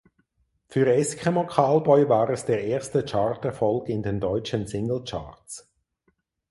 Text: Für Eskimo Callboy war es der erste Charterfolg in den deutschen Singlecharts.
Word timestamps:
Für 0.67 0.91
Eskimo 0.91 1.45
Callboy 1.45 2.09
war 2.09 2.31
es 2.31 2.45
der 2.47 2.63
erste 2.63 3.05
Charterfolg 3.05 3.87
in 3.87 4.01
den 4.01 4.19
deutschen 4.19 4.65
Singlecharts. 4.65 5.71